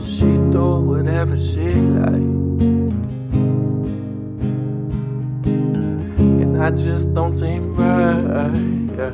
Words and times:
She 0.00 0.26
do 0.50 0.80
whatever 0.86 1.36
she 1.36 1.74
like. 1.74 2.67
I 6.68 6.70
just 6.70 7.14
don't 7.14 7.32
seem 7.32 7.76
right. 7.76 8.52
Yeah. 8.98 9.08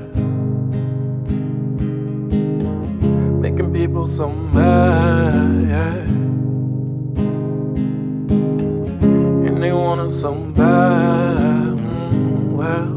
Making 3.39 3.73
people 3.73 4.09
so 4.09 4.29
mad. 4.29 5.69
Yeah. 5.69 5.98
And 9.47 9.62
they 9.62 9.73
want 9.73 10.01
us 10.01 10.21
so 10.21 10.35
bad. 10.35 11.79
Mm, 11.79 12.57
well, 12.59 12.91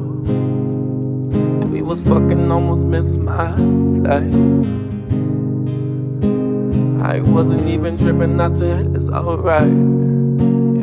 we 1.70 1.84
was 1.84 2.02
fucking 2.08 2.52
almost 2.52 2.88
missed 2.88 3.20
my 3.20 3.56
flight. 3.56 4.34
I 7.06 7.22
wasn't 7.22 7.68
even 7.68 7.96
tripping, 7.96 8.42
I 8.42 8.52
said 8.52 8.96
it's 8.96 9.12
alright. 9.12 9.70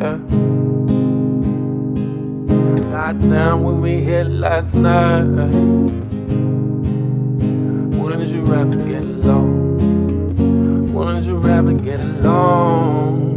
Yeah. 0.00 0.33
Goddamn, 3.20 3.62
when 3.62 3.80
we 3.80 4.02
hit 4.02 4.26
last 4.26 4.74
night. 4.74 5.22
Wouldn't 7.98 8.28
you 8.28 8.42
rather 8.42 8.76
get 8.84 9.02
along? 9.02 10.92
Wouldn't 10.92 11.24
you 11.24 11.36
rather 11.38 11.74
get 11.74 12.00
along? 12.00 13.36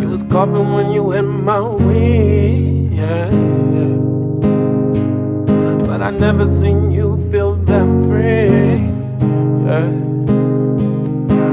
You 0.00 0.08
was 0.08 0.22
coughing 0.22 0.72
when 0.72 0.92
you 0.92 1.10
hit 1.10 1.22
my 1.22 1.60
way, 1.60 2.88
yeah. 2.92 3.30
But 5.86 6.00
I 6.02 6.10
never 6.10 6.46
seen 6.46 6.92
you 6.92 7.16
feel 7.30 7.56
that 7.56 7.88
free, 8.06 8.90
yeah. 9.66 9.90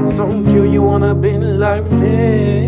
So 0.06 0.26
cute, 0.44 0.70
you 0.70 0.82
wanna 0.82 1.14
be 1.14 1.38
like 1.38 1.90
me, 1.90 2.67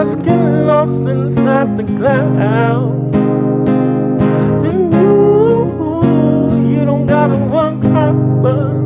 Let's 0.00 0.14
get 0.14 0.40
lost 0.64 1.02
inside 1.02 1.76
the 1.76 1.84
clouds. 1.84 3.14
And 4.66 4.94
you, 4.94 6.70
you 6.72 6.82
don't 6.86 7.06
gotta 7.06 7.36
work 7.36 7.82
harder. 7.82 8.80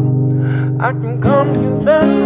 I 0.82 0.90
can 0.90 1.20
calm 1.22 1.54
you 1.54 1.84
down. 1.84 2.24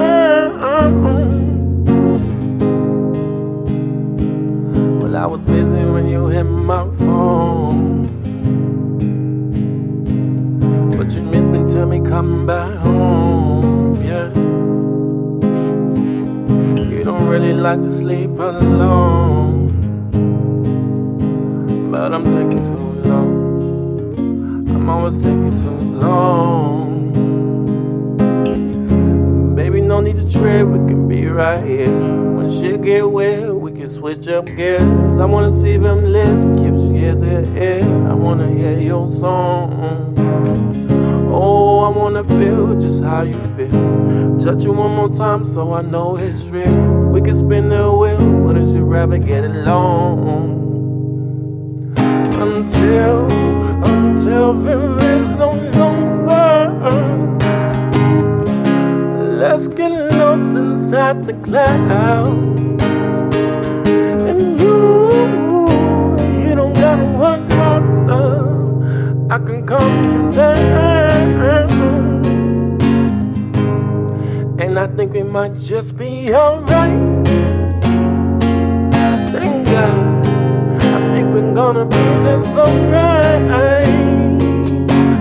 Well, 5.02 5.16
I 5.16 5.26
was 5.26 5.44
busy 5.44 5.84
when 5.84 6.08
you 6.08 6.28
hit 6.28 6.44
my 6.44 6.90
phone. 6.92 8.08
But 10.96 11.14
you 11.14 11.20
miss 11.24 11.50
me, 11.50 11.68
tell 11.70 11.84
me 11.84 12.00
come 12.00 12.46
back 12.46 12.74
home, 12.78 13.27
don't 17.08 17.26
really 17.26 17.54
like 17.54 17.80
to 17.80 17.90
sleep 17.90 18.38
alone. 18.38 19.72
But 21.90 22.12
I'm 22.12 22.24
taking 22.24 22.62
too 22.62 23.08
long. 23.08 24.68
I'm 24.68 24.90
always 24.90 25.22
taking 25.22 25.56
too 25.56 25.80
long. 26.04 27.14
Baby, 29.56 29.80
no 29.80 30.02
need 30.02 30.16
to 30.16 30.30
trade, 30.30 30.64
we 30.64 30.76
can 30.86 31.08
be 31.08 31.26
right 31.28 31.64
here. 31.64 31.98
When 32.36 32.50
shit 32.50 32.82
get 32.82 33.10
weird, 33.10 33.54
we 33.54 33.72
can 33.72 33.88
switch 33.88 34.28
up 34.28 34.44
gears. 34.44 35.18
I 35.18 35.24
wanna 35.24 35.50
see 35.50 35.78
them 35.78 36.04
lips, 36.04 36.44
keeps 36.60 36.84
you 36.84 37.14
the 37.14 37.48
air. 37.56 37.86
I 38.06 38.12
wanna 38.12 38.50
hear 38.50 38.78
your 38.78 39.08
song. 39.08 40.87
I 41.88 41.90
wanna 41.90 42.22
feel 42.22 42.78
just 42.78 43.02
how 43.02 43.22
you 43.22 43.40
feel. 43.56 44.36
Touch 44.36 44.62
you 44.64 44.72
one 44.72 44.94
more 44.94 45.08
time 45.08 45.42
so 45.42 45.72
I 45.72 45.80
know 45.80 46.18
it's 46.18 46.50
real. 46.50 47.08
We 47.08 47.22
can 47.22 47.34
spin 47.34 47.70
the 47.70 47.90
wheel, 47.90 48.22
wouldn't 48.44 48.68
you 48.76 48.84
rather 48.84 49.16
get 49.16 49.44
along? 49.44 50.28
Until, 52.44 53.32
until 53.82 54.52
there 54.52 54.98
is 55.16 55.30
no 55.30 55.52
longer. 55.80 56.76
Let's 59.38 59.66
get 59.68 59.90
lost 60.18 60.54
inside 60.56 61.24
the 61.24 61.32
clouds. 61.32 62.82
And 64.28 64.60
you, 64.60 65.70
you 66.46 66.54
don't 66.54 66.74
gotta 66.74 67.06
work 67.18 67.50
harder. 67.52 69.32
I 69.32 69.38
can 69.38 69.66
calm 69.66 70.17
And 74.60 74.76
I 74.76 74.88
think 74.88 75.12
we 75.12 75.22
might 75.22 75.54
just 75.54 75.96
be 75.96 76.34
alright. 76.34 76.98
Thank 79.30 79.66
God. 79.66 80.26
I 80.26 81.12
think 81.12 81.28
we're 81.32 81.54
gonna 81.54 81.84
be 81.86 82.04
just 82.24 82.58
alright. 82.58 83.42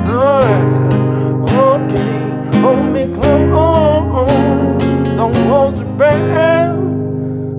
Alright. 0.10 0.68
Okay. 1.54 2.60
Hold 2.62 2.86
me 2.94 3.06
close. 3.14 3.48
Don't 5.16 5.36
hold 5.46 5.78
your 5.78 5.92
breath. 5.98 6.76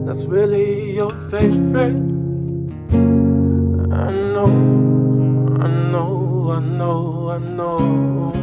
That's 0.05 0.25
really 0.27 0.97
your 0.97 1.15
favorite. 1.31 1.97
I 3.93 4.10
know. 4.34 4.50
I 5.62 5.69
know. 5.93 6.50
I 6.50 6.59
know. 6.59 7.28
I 7.31 7.39
know. 7.39 8.38